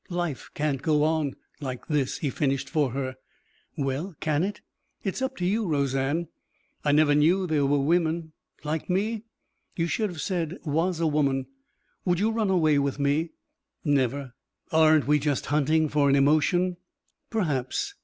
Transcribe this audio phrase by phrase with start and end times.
[0.09, 3.17] "Life can't go on" "Like this," he finished for her.
[3.77, 4.61] "Well can it?"
[5.03, 6.27] "It's up to you, Roseanne.
[6.83, 8.33] I never knew there were women"
[8.63, 9.25] "Like me?
[9.77, 11.45] You should have said 'was a woman.'"
[12.03, 13.33] "Would you run away with me?"
[13.85, 14.33] "Never."
[14.71, 16.77] "Aren't we just hunting for an emotion?"
[17.29, 17.93] "Perhaps.